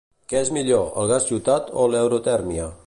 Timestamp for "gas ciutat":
1.13-1.71